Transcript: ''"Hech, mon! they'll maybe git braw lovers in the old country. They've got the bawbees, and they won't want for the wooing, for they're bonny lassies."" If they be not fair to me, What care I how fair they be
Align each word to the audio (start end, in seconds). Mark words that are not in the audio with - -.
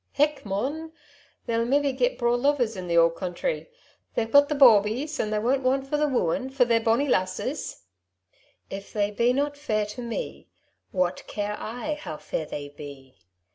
''"Hech, 0.17 0.43
mon! 0.43 0.93
they'll 1.45 1.63
maybe 1.63 1.91
git 1.93 2.17
braw 2.17 2.33
lovers 2.33 2.75
in 2.75 2.87
the 2.87 2.97
old 2.97 3.15
country. 3.15 3.69
They've 4.15 4.31
got 4.31 4.49
the 4.49 4.55
bawbees, 4.55 5.19
and 5.19 5.31
they 5.31 5.37
won't 5.37 5.61
want 5.61 5.85
for 5.85 5.95
the 5.95 6.07
wooing, 6.07 6.49
for 6.49 6.65
they're 6.65 6.79
bonny 6.79 7.07
lassies."" 7.07 7.83
If 8.71 8.91
they 8.93 9.11
be 9.11 9.31
not 9.31 9.55
fair 9.55 9.85
to 9.85 10.01
me, 10.01 10.47
What 10.91 11.27
care 11.27 11.55
I 11.59 11.93
how 11.93 12.17
fair 12.17 12.47
they 12.47 12.69
be 12.69 13.19